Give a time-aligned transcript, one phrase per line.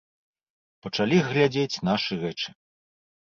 [0.85, 2.49] Пачалі глядзець нашы рэчы.